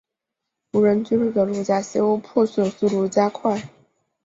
[0.73, 3.69] 无人居住的陆家新屋破损速度加快。